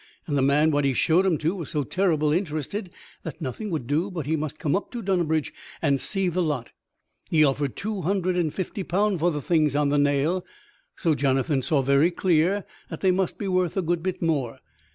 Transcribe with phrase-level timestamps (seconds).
[0.25, 2.89] And the man what he showed 'em to was so terrible interested
[3.21, 6.71] that nothing would do but he must come up to Dunnabridge and see the lot.
[7.29, 10.43] He offered two hundred and fifty pound for the things on the nail;
[10.95, 14.57] so Jonathan saw very clear that they must be worth a good bit more.